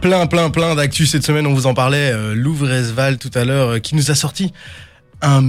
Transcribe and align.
Plein, 0.00 0.26
plein, 0.26 0.50
plein 0.50 0.74
d'actu 0.74 1.06
cette 1.06 1.24
semaine. 1.24 1.46
On 1.46 1.54
vous 1.54 1.66
en 1.66 1.74
parlait. 1.74 2.10
Euh, 2.12 2.34
Louvre-Esval 2.34 3.18
tout 3.18 3.30
à 3.34 3.44
l'heure, 3.44 3.68
euh, 3.70 3.78
qui 3.78 3.94
nous 3.94 4.10
a 4.10 4.14
sorti 4.14 4.52
un, 5.20 5.42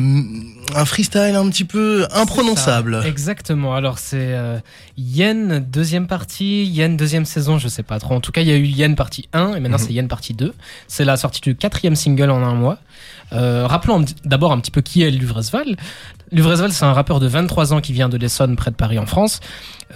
un 0.76 0.86
freestyle 0.86 1.34
un 1.36 1.50
petit 1.50 1.64
peu 1.66 2.06
imprononçable. 2.14 3.02
Ça, 3.02 3.08
exactement. 3.08 3.76
Alors 3.76 3.98
c'est 3.98 4.18
euh, 4.34 4.60
Yen 4.98 5.60
deuxième 5.60 6.06
partie, 6.06 6.66
Yen 6.66 6.96
deuxième 6.98 7.26
saison, 7.26 7.58
je 7.58 7.68
sais 7.68 7.82
pas 7.82 8.00
trop. 8.00 8.14
En 8.14 8.20
tout 8.22 8.32
cas, 8.32 8.42
il 8.42 8.48
y 8.48 8.52
a 8.52 8.56
eu 8.58 8.66
Yen 8.66 8.96
partie 8.96 9.28
1 9.34 9.56
et 9.56 9.60
maintenant 9.60 9.78
Mhm. 9.80 9.84
c'est 9.88 9.94
Yen 9.94 10.08
partie 10.08 10.34
2. 10.34 10.54
C'est 10.88 11.06
la 11.06 11.18
sortie 11.18 11.42
du 11.42 11.56
quatrième 11.56 11.96
single 11.96 12.30
en 12.30 12.44
un 12.44 12.54
mois. 12.54 12.78
Euh, 13.32 13.66
rappelons 13.68 14.04
d'abord 14.26 14.52
un 14.52 14.60
petit 14.60 14.72
peu 14.72 14.82
qui 14.82 15.04
est 15.04 15.12
Luvresval. 15.12 15.76
Luvresval, 16.32 16.72
c'est 16.72 16.86
un 16.86 16.94
rappeur 16.94 17.20
de 17.20 17.28
23 17.28 17.74
ans 17.74 17.82
qui 17.82 17.94
vient 17.94 18.10
de 18.10 18.18
l'Essonne, 18.18 18.56
près 18.56 18.72
de 18.72 18.76
Paris, 18.76 19.00
en 19.00 19.06
France. 19.06 19.40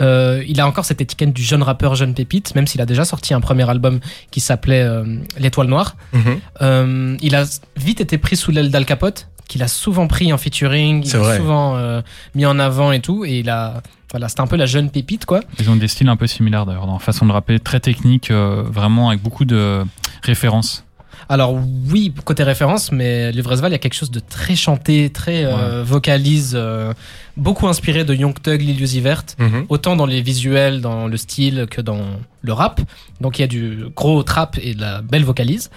Euh, 0.01 0.43
il 0.47 0.61
a 0.61 0.67
encore 0.67 0.85
cette 0.85 1.01
étiquette 1.01 1.33
du 1.33 1.41
jeune 1.41 1.63
rappeur, 1.63 1.95
jeune 1.95 2.13
pépite, 2.13 2.54
même 2.55 2.68
s'il 2.68 2.82
a 2.82 2.85
déjà 2.85 3.05
sorti 3.05 3.33
un 3.33 3.41
premier 3.41 3.68
album 3.69 3.99
qui 4.29 4.39
s'appelait 4.39 4.83
euh, 4.83 5.04
L'Étoile 5.39 5.68
Noire. 5.68 5.95
Mhm. 6.13 6.39
Euh, 6.61 7.18
il 7.21 7.35
a 7.35 7.45
vite 7.75 8.01
été 8.01 8.18
pris 8.18 8.35
sous 8.35 8.51
l'aile 8.51 8.69
d'Al 8.69 8.85
Capote, 8.85 9.27
qu'il 9.47 9.63
a 9.63 9.68
souvent 9.68 10.07
pris 10.07 10.32
en 10.32 10.37
featuring, 10.37 11.04
il 11.05 11.15
a 11.15 11.37
souvent 11.37 11.75
euh, 11.77 12.01
mis 12.35 12.46
en 12.46 12.59
avant 12.59 12.91
et 12.91 12.99
tout. 12.99 13.25
Et 13.25 13.39
il 13.39 13.49
a, 13.49 13.82
voilà, 14.11 14.29
c'était 14.29 14.41
un 14.41 14.47
peu 14.47 14.57
la 14.57 14.65
jeune 14.65 14.89
pépite, 14.89 15.25
quoi. 15.25 15.41
Ils 15.59 15.69
ont 15.69 15.75
des 15.75 15.87
styles 15.87 16.09
un 16.09 16.18
peu 16.18 16.27
similaires 16.27 16.65
d'ailleurs, 16.65 16.85
dans 16.85 16.93
la 16.93 16.99
façon 16.99 17.25
de 17.25 17.32
rapper, 17.32 17.59
très 17.59 17.79
technique, 17.79 18.32
euh, 18.32 18.63
vraiment 18.65 19.09
avec 19.09 19.21
beaucoup 19.21 19.46
de 19.46 19.83
références. 20.21 20.83
Alors 21.29 21.57
oui, 21.91 22.13
côté 22.25 22.43
référence, 22.43 22.91
mais 22.91 23.31
Livresval, 23.31 23.71
il 23.71 23.73
y 23.73 23.75
a 23.75 23.79
quelque 23.79 23.93
chose 23.95 24.11
de 24.11 24.19
très 24.19 24.55
chanté, 24.55 25.09
très 25.09 25.45
euh, 25.45 25.83
vocalise, 25.83 26.53
euh, 26.55 26.93
beaucoup 27.35 27.67
inspiré 27.67 28.03
de 28.05 28.13
Young 28.13 28.33
Thug, 28.41 28.61
Lil 28.61 28.81
Uzi 28.81 29.01
Vert, 29.01 29.23
Mhm. 29.39 29.65
autant 29.69 29.95
dans 29.95 30.05
les 30.05 30.21
visuels, 30.21 30.81
dans 30.81 31.07
le 31.07 31.17
style 31.17 31.67
que 31.69 31.81
dans 31.81 32.02
le 32.41 32.53
rap. 32.53 32.80
Donc 33.21 33.39
il 33.39 33.41
y 33.41 33.45
a 33.45 33.47
du 33.47 33.85
gros 33.95 34.23
trap 34.23 34.57
et 34.61 34.73
de 34.73 34.81
la 34.81 35.01
belle 35.01 35.23
vocalise. 35.25 35.69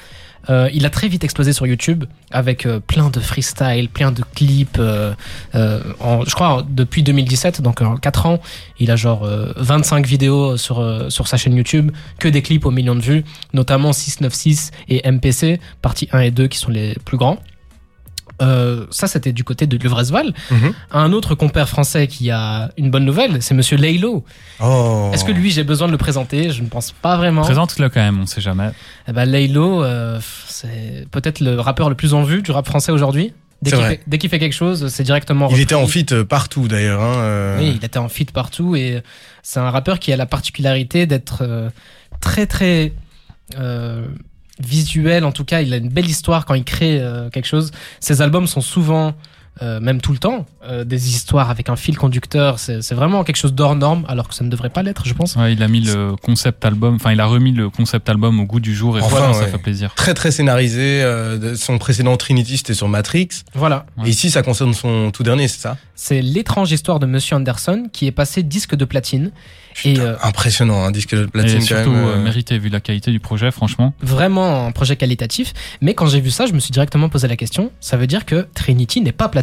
Euh, 0.48 0.70
il 0.72 0.86
a 0.86 0.90
très 0.90 1.08
vite 1.08 1.22
explosé 1.22 1.52
sur 1.52 1.66
YouTube 1.66 2.04
avec 2.30 2.64
euh, 2.64 2.80
plein 2.80 3.10
de 3.10 3.20
freestyle, 3.20 3.88
plein 3.88 4.10
de 4.12 4.22
clips. 4.34 4.78
euh, 4.78 5.12
euh, 5.54 5.80
je 6.26 6.34
crois 6.34 6.64
depuis 6.68 7.02
2017, 7.02 7.60
donc 7.60 7.82
en 7.82 7.96
4 7.96 8.26
ans, 8.26 8.40
il 8.78 8.90
a 8.90 8.96
genre 8.96 9.24
euh, 9.24 9.52
25 9.56 10.06
vidéos 10.06 10.56
sur, 10.56 10.80
euh, 10.80 11.10
sur 11.10 11.28
sa 11.28 11.36
chaîne 11.36 11.54
YouTube, 11.54 11.90
que 12.18 12.28
des 12.28 12.42
clips 12.42 12.64
aux 12.64 12.70
millions 12.70 12.94
de 12.94 13.00
vues, 13.02 13.24
notamment 13.52 13.92
696 13.92 14.70
et 14.88 15.10
MPC, 15.10 15.60
partie 15.82 16.08
1 16.12 16.20
et 16.20 16.30
2 16.30 16.46
qui 16.48 16.58
sont 16.58 16.70
les 16.70 16.94
plus 17.04 17.16
grands. 17.16 17.38
Euh, 18.40 18.86
ça, 18.90 19.06
c'était 19.06 19.32
du 19.32 19.44
côté 19.44 19.66
de 19.66 19.76
Levresval. 19.76 20.32
Mhm. 20.50 20.72
Un 20.92 21.12
autre 21.12 21.34
compère 21.34 21.68
français 21.68 22.06
qui 22.06 22.30
a 22.30 22.70
une 22.76 22.90
bonne 22.90 23.04
nouvelle, 23.04 23.42
c'est 23.42 23.54
Monsieur 23.54 23.76
Laylo. 23.76 24.24
Oh. 24.60 25.10
Est-ce 25.12 25.24
que 25.24 25.32
lui, 25.32 25.50
j'ai 25.50 25.64
besoin 25.64 25.86
de 25.86 25.92
le 25.92 25.98
présenter? 25.98 26.50
Je 26.50 26.62
ne 26.62 26.68
pense 26.68 26.92
pas 26.92 27.16
vraiment. 27.16 27.42
Présente-le 27.42 27.88
quand 27.88 28.00
même, 28.00 28.20
on 28.20 28.26
sait 28.26 28.40
jamais. 28.40 28.70
Eh 29.08 29.12
ben, 29.12 29.24
Laylo, 29.24 29.84
euh, 29.84 30.20
c'est 30.46 31.06
peut-être 31.10 31.40
le 31.40 31.60
rappeur 31.60 31.88
le 31.88 31.94
plus 31.94 32.14
en 32.14 32.22
vue 32.22 32.42
du 32.42 32.50
rap 32.50 32.66
français 32.66 32.92
aujourd'hui. 32.92 33.32
Dès 33.62 34.18
qu'il 34.18 34.30
fait, 34.30 34.38
quelque 34.38 34.54
chose, 34.54 34.88
c'est 34.88 35.02
directement. 35.02 35.48
Il 35.50 35.60
était 35.60 35.74
en 35.74 35.82
repris. 35.82 36.06
fit 36.08 36.24
partout 36.24 36.66
d'ailleurs. 36.66 37.02
Hein, 37.02 37.16
euh. 37.18 37.58
Oui, 37.58 37.74
il 37.76 37.84
était 37.84 37.98
en 37.98 38.08
feat 38.08 38.32
partout 38.32 38.74
et 38.74 39.02
c'est 39.42 39.60
un 39.60 39.70
rappeur 39.70 39.98
qui 39.98 40.12
a 40.12 40.16
la 40.16 40.26
particularité 40.26 41.06
d'être 41.06 41.42
euh, 41.42 41.68
très 42.20 42.46
très 42.46 42.92
euh, 43.58 44.06
visuel. 44.60 45.24
En 45.24 45.32
tout 45.32 45.44
cas, 45.44 45.60
il 45.60 45.72
a 45.72 45.76
une 45.76 45.88
belle 45.88 46.08
histoire 46.08 46.46
quand 46.46 46.54
il 46.54 46.64
crée 46.64 47.00
euh, 47.00 47.30
quelque 47.30 47.46
chose. 47.46 47.70
Ses 48.00 48.22
albums 48.22 48.46
sont 48.46 48.60
souvent, 48.60 49.14
euh, 49.62 49.78
même 49.80 50.00
tout 50.00 50.12
le 50.12 50.18
temps, 50.18 50.46
euh, 50.64 50.84
des 50.84 51.08
histoires 51.10 51.50
avec 51.50 51.68
un 51.68 51.76
fil 51.76 51.96
conducteur. 51.98 52.58
C'est 52.58 52.92
vraiment 52.94 53.24
quelque 53.24 53.36
chose 53.36 53.52
d'hors 53.52 53.76
norme, 53.76 54.04
alors 54.08 54.28
que 54.28 54.34
ça 54.34 54.42
ne 54.44 54.48
devrait 54.48 54.70
pas 54.70 54.82
l'être, 54.82 55.06
je 55.06 55.12
pense. 55.14 55.36
Ouais, 55.36 55.52
il 55.52 55.62
a 55.62 55.68
mis 55.68 55.80
le 55.80 56.16
concept 56.16 56.64
album, 56.64 56.94
enfin 56.96 57.12
il 57.12 57.20
a 57.20 57.26
remis 57.26 57.52
le 57.52 57.68
concept 57.68 58.08
album 58.08 58.40
au 58.40 58.44
goût 58.44 58.60
du 58.60 58.74
jour 58.74 58.96
et 58.98 59.02
Enfin, 59.02 59.16
franchement, 59.16 59.34
ça 59.34 59.40
ouais. 59.44 59.50
fait 59.50 59.58
plaisir. 59.58 59.92
Très 59.96 60.14
très 60.14 60.30
scénarisé. 60.30 61.02
euh, 61.02 61.54
son 61.56 61.78
précédent 61.78 62.16
Trinity 62.16 62.56
c'était 62.58 62.74
sur 62.74 62.88
Matrix. 62.88 63.28
Voilà. 63.54 63.86
Ouais. 63.98 64.06
Et 64.06 64.10
ici 64.10 64.30
ça 64.30 64.42
concerne 64.42 64.72
son 64.72 65.10
tout 65.10 65.22
dernier, 65.22 65.48
c'est 65.48 65.60
ça? 65.60 65.76
C'est 65.94 66.22
l'étrange 66.22 66.72
histoire 66.72 66.98
de 66.98 67.06
Monsieur 67.06 67.36
Anderson 67.36 67.88
qui 67.92 68.06
est 68.06 68.12
passé 68.12 68.42
disque 68.42 68.74
de 68.74 68.84
platine. 68.86 69.30
Et 69.84 69.92
Putain, 69.94 70.02
euh, 70.04 70.16
Impressionnant, 70.22 70.82
un 70.84 70.90
disque 70.90 71.14
de 71.14 71.26
platine 71.26 71.56
et 71.56 71.58
quand 71.60 71.64
surtout 71.66 71.90
même. 71.90 72.22
mérité 72.24 72.58
vu 72.58 72.68
la 72.70 72.80
qualité 72.80 73.12
du 73.12 73.20
projet, 73.20 73.50
franchement. 73.52 73.94
vraiment 74.02 74.66
un 74.66 74.72
projet 74.72 74.96
qualitatif. 74.96 75.52
Mais 75.80 75.94
quand 75.94 76.06
j'ai 76.06 76.20
vu 76.20 76.30
ça, 76.30 76.46
je 76.46 76.52
me 76.52 76.58
suis 76.58 76.72
directement 76.72 77.08
posé 77.08 77.28
la 77.28 77.36
question. 77.36 77.70
Ça 77.80 77.96
veut 77.96 78.08
dire 78.08 78.24
que 78.26 78.48
Trinity 78.54 79.00
n'est 79.00 79.12
pas 79.12 79.28
platine. 79.28 79.39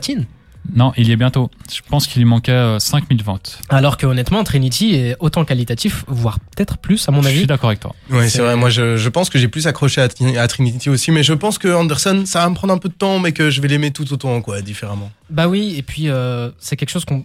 Non, 0.76 0.92
il 0.98 1.08
y 1.08 1.14
est 1.14 1.16
bientôt. 1.16 1.50
Je 1.74 1.80
pense 1.90 2.08
qu'il 2.08 2.22
lui 2.22 2.28
manquait 2.28 2.52
euh, 2.52 2.78
5000 2.80 3.24
ventes. 3.24 3.60
Alors 3.70 3.96
que 3.96 4.06
honnêtement, 4.06 4.44
Trinity 4.44 4.96
est 4.96 5.16
autant 5.22 5.46
qualitatif, 5.46 6.04
voire 6.08 6.40
peut-être 6.40 6.78
plus 6.78 7.08
à 7.08 7.12
mon 7.14 7.22
Je 7.22 7.28
avis. 7.30 7.38
suis 7.38 7.48
d'accord 7.48 7.70
avec 7.70 7.80
toi. 7.80 7.96
Ouais, 8.10 8.28
c'est 8.28 8.42
vrai. 8.42 8.58
Moi, 8.58 8.70
je, 8.70 8.98
je 8.98 9.08
pense 9.10 9.30
que 9.30 9.40
j'ai 9.40 9.48
plus 9.48 9.66
accroché 9.68 10.02
à, 10.02 10.10
Trin- 10.10 10.36
à 10.36 10.46
Trinity 10.48 10.90
aussi, 10.90 11.12
mais 11.12 11.24
je 11.24 11.32
pense 11.34 11.58
que 11.58 11.70
Anderson, 11.70 12.24
ça 12.26 12.42
va 12.42 12.50
me 12.50 12.56
prendre 12.56 12.74
un 12.74 12.80
peu 12.80 12.90
de 12.90 12.94
temps, 12.96 13.20
mais 13.20 13.32
que 13.32 13.50
je 13.50 13.62
vais 13.62 13.70
l'aimer 13.70 13.92
tout 13.92 14.12
autant, 14.12 14.42
quoi, 14.42 14.62
différemment. 14.62 15.10
Bah 15.30 15.48
oui, 15.48 15.76
et 15.78 15.84
puis 15.84 16.10
euh, 16.10 16.50
c'est 16.60 16.76
quelque 16.76 16.90
chose 16.92 17.06
qu'on 17.06 17.24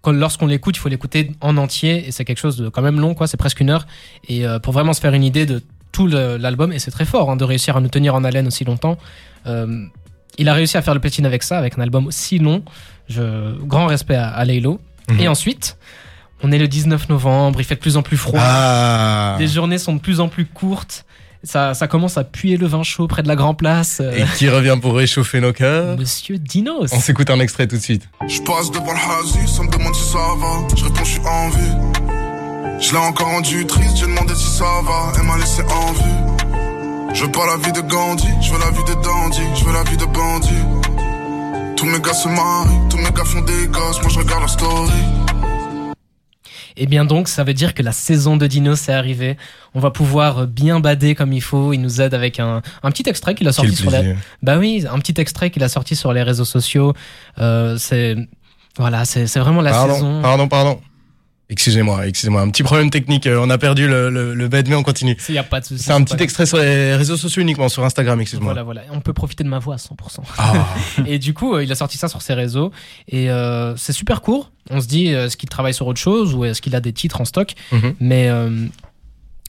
quand- 0.00 0.10
lorsqu'on 0.10 0.48
l'écoute, 0.48 0.76
il 0.76 0.80
faut 0.80 0.88
l'écouter 0.88 1.30
en 1.40 1.56
entier 1.58 2.08
et 2.08 2.10
c'est 2.10 2.24
quelque 2.24 2.40
chose 2.40 2.56
de 2.56 2.68
quand 2.68 2.82
même 2.82 2.98
long, 2.98 3.14
quoi. 3.14 3.28
C'est 3.28 3.36
presque 3.36 3.60
une 3.60 3.70
heure 3.70 3.86
et 4.28 4.44
euh, 4.44 4.58
pour 4.58 4.72
vraiment 4.72 4.92
se 4.92 5.00
faire 5.00 5.14
une 5.14 5.22
idée 5.22 5.46
de 5.46 5.62
tout 5.92 6.08
l'album 6.08 6.72
et 6.72 6.80
c'est 6.80 6.90
très 6.90 7.04
fort 7.04 7.30
hein, 7.30 7.36
de 7.36 7.44
réussir 7.44 7.76
à 7.76 7.80
nous 7.80 7.88
tenir 7.90 8.16
en 8.16 8.24
haleine 8.24 8.48
aussi 8.48 8.64
longtemps. 8.64 8.98
Euh, 9.46 9.84
il 10.38 10.48
a 10.48 10.54
réussi 10.54 10.76
à 10.76 10.82
faire 10.82 10.94
le 10.94 11.00
platine 11.00 11.26
avec 11.26 11.42
ça, 11.42 11.58
avec 11.58 11.78
un 11.78 11.82
album 11.82 12.06
aussi 12.06 12.38
long. 12.38 12.62
Je, 13.08 13.58
grand 13.60 13.86
respect 13.86 14.16
à, 14.16 14.28
à 14.28 14.44
Laylo. 14.44 14.80
Mhm. 15.08 15.20
Et 15.20 15.28
ensuite, 15.28 15.76
on 16.42 16.50
est 16.52 16.58
le 16.58 16.68
19 16.68 17.08
novembre, 17.08 17.60
il 17.60 17.64
fait 17.64 17.76
de 17.76 17.80
plus 17.80 17.96
en 17.96 18.02
plus 18.02 18.16
froid. 18.16 18.40
Ah 18.42 19.36
Les 19.38 19.48
journées 19.48 19.78
sont 19.78 19.94
de 19.94 20.00
plus 20.00 20.20
en 20.20 20.28
plus 20.28 20.46
courtes. 20.46 21.04
Ça, 21.44 21.74
ça 21.74 21.88
commence 21.88 22.18
à 22.18 22.24
puer 22.24 22.56
le 22.56 22.68
vin 22.68 22.84
chaud 22.84 23.08
près 23.08 23.22
de 23.22 23.28
la 23.28 23.34
Grand 23.34 23.54
Place. 23.54 24.00
Et 24.00 24.22
qui 24.38 24.48
revient 24.48 24.78
pour 24.80 24.94
réchauffer 24.94 25.40
nos 25.40 25.52
cœurs? 25.52 25.98
Monsieur 25.98 26.38
Dinos. 26.38 26.90
On 26.92 27.00
s'écoute 27.00 27.30
un 27.30 27.40
extrait 27.40 27.66
tout 27.66 27.76
de 27.76 27.82
suite. 27.82 28.08
Je 28.28 28.40
passe 28.42 28.70
devant 28.70 28.92
le 28.92 29.48
ça 29.48 29.62
me 29.62 29.70
demande 29.70 29.94
si 29.94 30.12
ça 30.12 30.18
va. 30.18 30.76
Je 30.76 30.84
réponds, 30.84 31.04
je 31.04 31.10
suis 31.10 31.20
en 31.20 31.48
vue. 31.48 32.78
Je 32.80 32.92
l'ai 32.92 32.98
encore 32.98 33.28
rendu 33.28 33.66
triste, 33.66 33.96
j'ai 33.96 34.06
demandé 34.06 34.34
si 34.34 34.58
ça 34.58 34.64
va. 34.84 35.12
Elle 35.16 35.26
m'a 35.26 35.36
laissé 35.36 35.62
en 35.62 35.92
vue. 35.92 36.31
Je 37.22 37.26
veux 37.28 37.32
pas 37.32 37.46
la 37.46 37.56
vie 37.56 37.70
de 37.70 37.82
Gandhi, 37.82 38.26
je 38.40 38.52
veux 38.52 38.58
la 38.58 38.72
vie 38.72 38.82
de 38.82 39.00
Dandy, 39.00 39.42
je 39.54 39.64
veux 39.64 39.72
la 39.72 39.84
vie 39.84 39.96
de 39.96 40.06
bandit. 40.06 41.76
Tous 41.76 41.86
mes 41.86 42.00
gars 42.00 42.14
se 42.14 42.26
marient, 42.26 42.88
tous 42.90 42.96
mes 42.96 43.12
gars 43.12 43.24
font 43.24 43.42
des 43.42 43.68
gosses, 43.68 44.02
moi 44.02 44.10
je 44.10 44.18
regarde 44.18 44.40
leur 44.40 44.50
story. 44.50 44.90
Et 46.76 46.82
Eh 46.82 46.86
bien 46.86 47.04
donc, 47.04 47.28
ça 47.28 47.44
veut 47.44 47.54
dire 47.54 47.74
que 47.74 47.82
la 47.84 47.92
saison 47.92 48.36
de 48.36 48.48
Dinos 48.48 48.88
est 48.88 48.92
arrivée. 48.92 49.36
On 49.72 49.78
va 49.78 49.92
pouvoir 49.92 50.48
bien 50.48 50.80
bader 50.80 51.14
comme 51.14 51.32
il 51.32 51.42
faut. 51.42 51.72
Il 51.72 51.80
nous 51.80 52.00
aide 52.00 52.12
avec 52.12 52.40
un, 52.40 52.60
un 52.82 52.90
petit 52.90 53.08
extrait 53.08 53.36
qu'il 53.36 53.46
a 53.46 53.52
sorti 53.52 53.70
Quel 53.70 53.78
sur 53.78 53.90
les... 53.92 54.16
Bah 54.42 54.58
oui, 54.58 54.84
un 54.90 54.98
petit 54.98 55.14
extrait 55.20 55.50
qu'il 55.50 55.62
a 55.62 55.68
sorti 55.68 55.94
sur 55.94 56.12
les 56.12 56.24
réseaux 56.24 56.44
sociaux. 56.44 56.92
Euh, 57.38 57.76
c'est 57.78 58.16
voilà, 58.76 59.04
c'est 59.04 59.28
c'est 59.28 59.38
vraiment 59.38 59.60
la 59.60 59.70
Pardon, 59.70 59.94
saison. 59.94 60.22
pardon, 60.22 60.48
pardon. 60.48 60.80
Excusez-moi, 61.52 62.06
excusez-moi. 62.06 62.40
Un 62.40 62.48
petit 62.50 62.62
problème 62.62 62.90
technique. 62.90 63.26
euh, 63.26 63.38
On 63.40 63.50
a 63.50 63.58
perdu 63.58 63.86
le, 63.86 64.08
le, 64.10 64.34
le 64.34 64.48
bed, 64.48 64.68
mais 64.68 64.74
on 64.74 64.82
continue. 64.82 65.16
Il 65.28 65.34
y 65.34 65.38
a 65.38 65.42
pas 65.44 65.60
de 65.60 65.66
souci. 65.66 65.84
C'est 65.84 65.92
un 65.92 66.00
petit 66.02 66.14
grave. 66.14 66.22
extrait 66.22 66.46
sur 66.46 66.56
les 66.58 66.96
réseaux 66.96 67.16
sociaux 67.16 67.42
uniquement, 67.42 67.68
sur 67.68 67.84
Instagram, 67.84 68.20
excuse-moi. 68.20 68.52
Voilà, 68.52 68.62
voilà. 68.62 68.80
On 68.90 69.00
peut 69.00 69.12
profiter 69.12 69.44
de 69.44 69.48
ma 69.48 69.58
voix 69.58 69.74
à 69.74 69.78
100%. 69.78 70.20
Ah, 70.38 70.66
et 71.06 71.18
du 71.18 71.34
coup, 71.34 71.54
euh, 71.54 71.62
il 71.62 71.70
a 71.70 71.74
sorti 71.74 71.98
ça 71.98 72.08
sur 72.08 72.22
ses 72.22 72.34
réseaux. 72.34 72.72
Et 73.08 73.30
euh, 73.30 73.76
c'est 73.76 73.92
super 73.92 74.22
court. 74.22 74.50
On 74.70 74.80
se 74.80 74.86
dit, 74.86 75.08
est-ce 75.08 75.36
qu'il 75.36 75.48
travaille 75.48 75.74
sur 75.74 75.86
autre 75.86 76.00
chose 76.00 76.34
ou 76.34 76.44
est-ce 76.44 76.62
qu'il 76.62 76.74
a 76.74 76.80
des 76.80 76.92
titres 76.92 77.20
en 77.20 77.24
stock? 77.26 77.52
Mhm. 77.70 77.94
Mais 78.00 78.28
euh, 78.28 78.48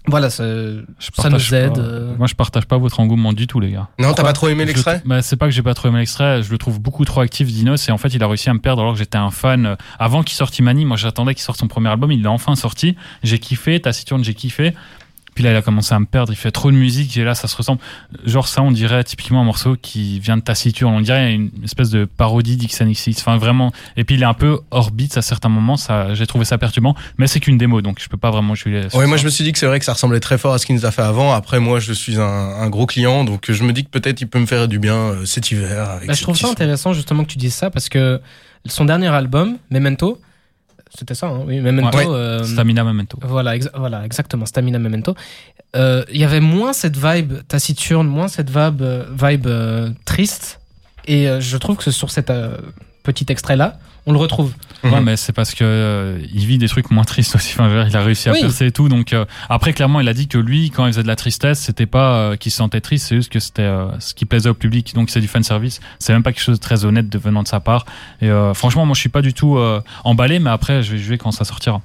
voilà, 0.07 0.29
ça, 0.29 0.43
Je 0.43 0.81
ça 0.99 1.23
partage 1.23 1.51
nous 1.51 1.55
aide. 1.57 1.73
pas- 1.75 1.79
euh. 1.79 2.15
Moi, 2.17 2.27
je 2.27 2.33
partage 2.35 2.65
pas 2.65 2.77
votre 2.77 2.99
engouement 2.99 3.31
du 3.33 3.47
tout, 3.47 3.59
les 3.59 3.71
gars. 3.71 3.87
Non, 3.99 4.13
t'as 4.13 4.23
pas 4.23 4.33
trop 4.33 4.49
aimé 4.49 4.65
l'extrait 4.65 5.01
le- 5.03 5.09
bah, 5.09 5.21
C'est 5.21 5.37
pas 5.37 5.45
que 5.45 5.51
j'ai 5.51 5.61
pas 5.61 5.73
trop 5.73 5.87
aimé 5.87 5.99
l'extrait, 5.99 6.43
je 6.43 6.51
le 6.51 6.57
trouve 6.57 6.79
beaucoup 6.81 7.05
trop 7.05 7.21
actif, 7.21 7.47
Dinos, 7.47 7.87
et 7.87 7.91
en 7.91 7.97
fait, 7.97 8.09
il 8.13 8.21
a 8.23 8.27
réussi 8.27 8.49
à 8.49 8.53
me 8.53 8.59
perdre 8.59 8.81
alors 8.81 8.93
que 8.93 8.99
j'étais 8.99 9.17
un 9.17 9.31
fan. 9.31 9.65
euh, 9.65 9.75
Avant 9.99 10.23
qu'il 10.23 10.35
sorte 10.35 10.57
Imani, 10.59 10.85
moi 10.85 10.97
j'attendais 10.97 11.33
qu'il 11.33 11.43
sorte 11.43 11.59
son 11.59 11.67
premier 11.67 11.89
album, 11.89 12.11
il 12.11 12.21
l'a 12.21 12.31
enfin 12.31 12.55
sorti. 12.55 12.95
J'ai 13.23 13.39
kiffé, 13.39 13.79
Taciturne, 13.79 14.23
j'ai 14.23 14.33
kiffé. 14.33 14.73
Puis 15.35 15.43
là, 15.43 15.51
il 15.51 15.55
a 15.55 15.61
commencé 15.61 15.93
à 15.93 15.99
me 15.99 16.05
perdre, 16.05 16.31
il 16.31 16.35
fait 16.35 16.51
trop 16.51 16.71
de 16.71 16.75
musique, 16.77 17.15
et 17.17 17.23
là, 17.23 17.35
ça 17.35 17.47
se 17.47 17.55
ressemble. 17.55 17.79
Genre, 18.25 18.47
ça, 18.47 18.61
on 18.61 18.71
dirait 18.71 19.03
typiquement 19.03 19.41
un 19.41 19.45
morceau 19.45 19.75
qui 19.81 20.19
vient 20.19 20.37
de 20.37 20.41
Taciturne, 20.41 20.93
on 20.93 21.01
dirait 21.01 21.33
une 21.33 21.51
espèce 21.63 21.89
de 21.89 22.05
parodie 22.05 22.57
d'XNXX. 22.57 23.19
Enfin, 23.19 23.37
vraiment. 23.37 23.71
Et 23.97 24.03
puis, 24.03 24.15
il 24.15 24.21
est 24.21 24.25
un 24.25 24.33
peu 24.33 24.59
hors 24.71 24.91
beat 24.91 25.17
à 25.17 25.21
certains 25.21 25.49
moments, 25.49 25.77
ça, 25.77 26.13
j'ai 26.13 26.27
trouvé 26.27 26.45
ça 26.45 26.57
perturbant, 26.57 26.95
mais 27.17 27.27
c'est 27.27 27.39
qu'une 27.39 27.57
démo, 27.57 27.81
donc 27.81 27.99
je 28.01 28.07
peux 28.09 28.17
pas 28.17 28.31
vraiment 28.31 28.55
jouer. 28.55 28.89
sur 28.89 28.99
Ouais, 28.99 29.07
moi 29.07 29.17
ça. 29.17 29.21
je 29.21 29.25
me 29.25 29.31
suis 29.31 29.43
dit 29.43 29.51
que 29.51 29.59
c'est 29.59 29.65
vrai 29.67 29.79
que 29.79 29.85
ça 29.85 29.93
ressemblait 29.93 30.19
très 30.19 30.37
fort 30.37 30.53
à 30.53 30.57
ce 30.57 30.65
qu'il 30.65 30.75
nous 30.75 30.85
a 30.85 30.91
fait 30.91 31.01
avant. 31.01 31.33
Après, 31.33 31.59
moi 31.59 31.79
je 31.79 31.93
suis 31.93 32.17
un, 32.19 32.23
un 32.23 32.69
gros 32.69 32.85
client, 32.85 33.23
donc 33.23 33.51
je 33.51 33.63
me 33.63 33.73
dis 33.73 33.83
que 33.83 33.89
peut-être 33.89 34.21
il 34.21 34.27
peut 34.27 34.39
me 34.39 34.45
faire 34.45 34.67
du 34.67 34.79
bien 34.79 34.95
euh, 34.95 35.25
cet 35.25 35.51
hiver. 35.51 35.89
Avec 35.89 36.07
Bah, 36.07 36.13
je 36.13 36.21
trouve 36.21 36.37
ça 36.37 36.47
intéressant 36.49 36.93
justement 36.93 37.23
que 37.23 37.29
tu 37.29 37.37
dises 37.37 37.53
ça 37.53 37.69
parce 37.69 37.89
que 37.89 38.21
son 38.65 38.85
dernier 38.85 39.07
album, 39.07 39.57
Memento, 39.71 40.19
c'était 40.97 41.15
ça, 41.15 41.27
hein, 41.27 41.41
oui, 41.47 41.59
Memento. 41.59 41.97
Ouais. 41.97 42.05
euh, 42.07 42.43
Stamina 42.43 42.83
Memento. 42.83 43.17
Voilà, 43.21 43.57
exa- 43.57 43.71
voilà, 43.75 44.05
exactement, 44.05 44.45
Stamina 44.45 44.79
Memento. 44.79 45.15
Euh, 45.75 46.03
Il 46.11 46.19
y 46.19 46.23
avait 46.23 46.39
moins 46.39 46.73
cette 46.73 46.97
vibe 46.97 47.33
taciturne, 47.47 48.07
moins 48.07 48.27
cette 48.27 48.49
vibe, 48.49 48.81
euh, 48.81 49.05
vibe 49.11 49.47
euh, 49.47 49.89
triste. 50.05 50.59
Et 51.05 51.27
je 51.39 51.57
trouve 51.57 51.75
que 51.77 51.91
sur 51.91 52.09
cet, 52.11 52.29
euh, 52.29 52.57
petit 53.03 53.25
extrait 53.29 53.55
là, 53.55 53.77
on 54.05 54.11
le 54.11 54.17
retrouve. 54.17 54.51
Ouais, 54.83 54.89
Mhm. 54.91 55.03
mais 55.03 55.15
c'est 55.17 55.31
parce 55.31 55.53
que 55.55 55.63
euh, 55.63 56.19
il 56.33 56.45
vit 56.45 56.57
des 56.57 56.67
trucs 56.67 56.91
moins 56.91 57.03
tristes 57.05 57.35
aussi. 57.35 57.53
Enfin, 57.53 57.85
il 57.87 57.95
a 57.95 58.01
réussi 58.01 58.27
à 58.29 58.33
Oui. 58.33 58.41
percer 58.41 58.65
et 58.67 58.71
tout. 58.71 58.89
Donc 58.89 59.13
euh, 59.13 59.23
après, 59.49 59.71
clairement, 59.73 60.01
il 60.01 60.09
a 60.09 60.13
dit 60.13 60.27
que 60.27 60.37
lui, 60.37 60.71
quand 60.71 60.85
il 60.85 60.91
faisait 60.91 61.03
de 61.03 61.07
la 61.07 61.15
tristesse, 61.15 61.59
c'était 61.59 61.85
pas 61.85 62.15
euh, 62.15 62.35
qu'il 62.35 62.51
se 62.51 62.57
sentait 62.57 62.81
triste, 62.81 63.07
c'est 63.07 63.15
juste 63.15 63.31
que 63.31 63.39
c'était 63.39 63.61
euh, 63.61 63.87
ce 63.99 64.13
qui 64.13 64.25
plaisait 64.25 64.49
au 64.49 64.53
public. 64.53 64.93
Donc 64.93 65.09
c'est 65.09 65.21
du 65.21 65.27
fan 65.29 65.43
service. 65.43 65.79
C'est 65.99 66.11
même 66.11 66.23
pas 66.23 66.33
quelque 66.33 66.43
chose 66.43 66.59
de 66.59 66.63
très 66.63 66.83
honnête 66.85 67.07
de 67.09 67.17
venant 67.17 67.43
de 67.43 67.47
sa 67.47 67.59
part. 67.61 67.85
Et 68.21 68.29
euh, 68.29 68.53
franchement, 68.53 68.85
moi, 68.85 68.93
je 68.95 68.99
suis 68.99 69.09
pas 69.09 69.21
du 69.21 69.33
tout 69.33 69.57
euh, 69.57 69.81
emballé, 70.03 70.39
mais 70.39 70.49
après, 70.49 70.83
je 70.83 70.91
vais 70.91 70.97
jouer 70.97 71.17
quand 71.17 71.31
ça 71.31 71.45
sortira. 71.45 71.81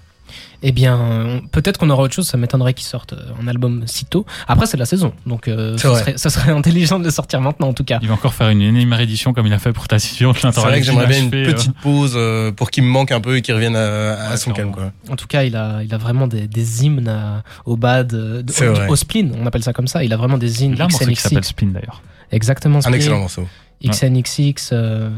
Eh 0.62 0.72
bien, 0.72 1.40
peut-être 1.52 1.78
qu'on 1.78 1.88
aura 1.90 2.02
autre 2.02 2.14
chose, 2.14 2.26
ça 2.26 2.36
m'étonnerait 2.36 2.74
qu'il 2.74 2.86
sorte 2.86 3.12
euh, 3.12 3.16
un 3.40 3.46
album 3.46 3.84
si 3.86 4.04
tôt. 4.04 4.26
Après, 4.48 4.66
c'est 4.66 4.76
la 4.76 4.86
saison, 4.86 5.12
donc 5.26 5.46
euh, 5.48 5.76
ça, 5.78 5.94
serait, 6.00 6.18
ça 6.18 6.30
serait 6.30 6.50
intelligent 6.60 6.98
de 6.98 7.04
le 7.04 7.10
sortir 7.10 7.40
maintenant 7.40 7.68
en 7.68 7.72
tout 7.74 7.84
cas. 7.84 7.98
Il 8.02 8.08
va 8.08 8.14
encore 8.14 8.34
faire 8.34 8.48
une 8.48 8.62
énième 8.62 8.92
réédition 8.92 9.32
comme 9.32 9.46
il 9.46 9.52
a 9.52 9.58
fait 9.58 9.72
pour 9.72 9.86
Taciturne. 9.88 10.34
C'est 10.34 10.50
vrai 10.60 10.80
que 10.80 10.86
j'aimerais 10.86 11.06
bien 11.06 11.22
une 11.22 11.30
petite 11.30 11.74
pause 11.80 12.14
euh, 12.16 12.50
pour 12.50 12.70
qu'il 12.70 12.82
me 12.84 12.88
manque 12.88 13.12
un 13.12 13.20
peu 13.20 13.36
et 13.36 13.42
qu'il 13.42 13.54
revienne 13.54 13.76
à, 13.76 14.14
à 14.14 14.30
Ouais, 14.30 14.36
son 14.36 14.52
calme. 14.52 14.72
Quoi. 14.72 14.90
En 15.08 15.16
tout 15.16 15.26
cas, 15.28 15.44
il 15.44 15.54
a, 15.56 15.82
il 15.84 15.94
a 15.94 15.98
vraiment 15.98 16.26
des, 16.26 16.48
des 16.48 16.84
hymnes 16.84 17.08
à- 17.08 17.42
au 17.64 17.76
bad, 17.76 18.08
de- 18.08 18.44
au, 18.88 18.92
au 18.92 18.96
spleen, 18.96 19.32
on 19.40 19.46
appelle 19.46 19.62
ça 19.62 19.72
comme 19.72 19.86
ça. 19.88 20.02
Il 20.02 20.12
a 20.12 20.16
vraiment 20.16 20.38
des 20.38 20.64
hymnes 20.64 20.72
Il 20.74 20.82
a 20.82 20.86
un 20.86 20.88
morceau 20.88 21.06
qui 21.06 21.16
s'appelle 21.16 21.44
Spin 21.44 21.66
d'ailleurs. 21.68 22.02
Exactement. 22.32 22.78
Un 22.78 22.82
spleen, 22.82 22.94
excellent 22.96 23.18
morceau. 23.20 23.46
XNXX. 23.86 24.70
euh, 24.72 25.08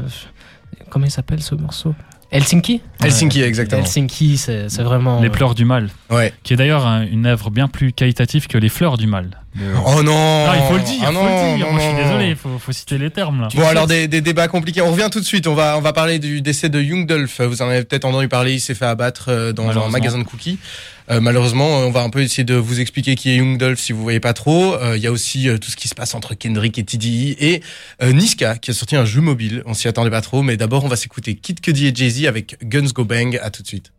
comment 0.89 1.05
il 1.05 1.11
s'appelle 1.11 1.41
ce 1.41 1.55
morceau? 1.55 1.95
Helsinki 2.31 2.81
Helsinki, 3.03 3.41
exactement. 3.41 3.81
Helsinki, 3.81 4.37
c'est 4.37 4.67
vraiment. 4.81 5.19
Les 5.21 5.27
euh, 5.27 5.31
pleurs 5.31 5.53
du 5.55 5.65
mal, 5.65 5.89
Ouais. 6.09 6.33
qui 6.43 6.53
est 6.53 6.55
d'ailleurs 6.57 6.87
un- 6.87 7.05
une 7.05 7.25
œuvre 7.25 7.49
bien 7.49 7.67
plus 7.67 7.91
qualitative 7.91 8.47
que 8.47 8.57
Les 8.57 8.69
fleurs 8.69 8.97
du 8.97 9.07
mal. 9.07 9.40
De- 9.55 9.65
Oh 9.85 10.01
non 10.03 10.45
Ah, 10.49 10.55
il 10.57 10.63
faut 10.67 10.77
le 10.77 10.83
dire, 10.83 10.99
Ah 11.03 11.07
faut 11.07 11.11
non, 11.13 11.23
le 11.51 11.57
dire. 11.57 11.65
non, 11.65 11.71
Moi, 11.73 11.81
je 11.81 11.85
suis 11.85 11.93
non, 11.95 12.03
désolé, 12.03 12.23
non. 12.25 12.29
il 12.31 12.35
faut, 12.35 12.57
faut 12.59 12.71
citer 12.71 12.97
les 12.97 13.09
termes 13.11 13.41
là. 13.41 13.47
Bon 13.53 13.67
alors 13.67 13.87
des, 13.87 14.07
des 14.07 14.21
débats 14.21 14.47
compliqués. 14.47 14.81
On 14.81 14.91
revient 14.91 15.09
tout 15.11 15.19
de 15.19 15.25
suite. 15.25 15.47
On 15.47 15.53
va 15.55 15.77
on 15.77 15.81
va 15.81 15.93
parler 15.93 16.19
du 16.19 16.41
décès 16.41 16.69
de 16.69 16.81
Young 16.81 17.05
Dolph. 17.05 17.41
Vous 17.41 17.61
en 17.61 17.67
avez 17.69 17.83
peut-être 17.83 18.05
entendu 18.05 18.27
parler. 18.27 18.53
Il 18.53 18.59
s'est 18.61 18.75
fait 18.75 18.85
abattre 18.85 19.25
euh, 19.29 19.51
dans 19.53 19.69
un 19.69 19.89
magasin 19.89 20.17
de 20.19 20.23
cookies. 20.23 20.57
Euh, 21.09 21.19
malheureusement, 21.19 21.81
euh, 21.81 21.85
on 21.87 21.91
va 21.91 22.01
un 22.03 22.09
peu 22.09 22.21
essayer 22.21 22.43
de 22.45 22.55
vous 22.55 22.79
expliquer 22.79 23.15
qui 23.15 23.31
est 23.31 23.35
Young 23.37 23.57
Dolph 23.57 23.79
si 23.79 23.91
vous 23.91 24.01
voyez 24.01 24.19
pas 24.21 24.33
trop. 24.33 24.75
Euh, 24.75 24.95
Il 24.95 25.03
y 25.03 25.07
a 25.07 25.11
aussi 25.11 25.49
euh, 25.49 25.57
tout 25.57 25.69
ce 25.69 25.75
qui 25.75 25.87
se 25.89 25.95
passe 25.95 26.13
entre 26.15 26.35
Kendrick 26.35 26.77
et 26.77 26.83
TDI 26.85 27.35
et 27.39 27.61
euh, 28.01 28.13
Niska 28.13 28.57
qui 28.57 28.71
a 28.71 28.73
sorti 28.73 28.95
un 28.95 29.03
jeu 29.03 29.19
mobile. 29.19 29.63
On 29.65 29.73
s'y 29.73 29.87
attendait 29.89 30.11
pas 30.11 30.21
trop, 30.21 30.43
mais 30.43 30.55
d'abord 30.55 30.85
on 30.85 30.87
va 30.87 30.95
s'écouter 30.95 31.35
Kid 31.35 31.59
Cudi 31.59 31.87
et 31.87 31.91
Jay 31.93 32.09
Z 32.09 32.25
avec 32.27 32.55
Guns 32.63 32.87
Go 32.93 33.03
Bang. 33.03 33.37
À 33.43 33.49
tout 33.49 33.63
de 33.63 33.67
suite. 33.67 33.91